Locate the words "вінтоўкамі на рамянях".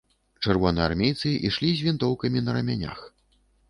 1.91-2.99